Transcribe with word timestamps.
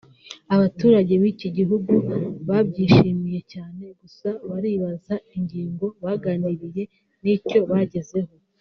abaturage 0.55 1.13
b’iki 1.21 1.47
gihugu 1.57 1.93
babyishimiye 2.47 3.39
cyane 3.53 3.83
gusa 3.99 4.29
baribaza 4.49 5.15
ingingo 5.35 5.85
baganiriye 6.03 6.83
n’icyo 7.23 7.59
bagezeho 7.71 8.31